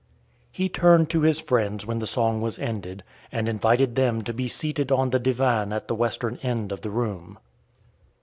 He 0.51 0.67
turned 0.67 1.11
to 1.11 1.21
his 1.21 1.37
friends 1.39 1.85
when 1.85 1.99
the 1.99 2.07
song 2.07 2.41
was 2.41 2.57
ended, 2.57 3.03
and 3.31 3.47
invited 3.47 3.93
them 3.93 4.23
to 4.23 4.33
be 4.33 4.47
seated 4.47 4.91
on 4.91 5.11
the 5.11 5.19
divan 5.19 5.71
at 5.71 5.87
the 5.87 5.93
western 5.93 6.37
end 6.41 6.71
of 6.71 6.81
the 6.81 6.89
room. 6.89 7.37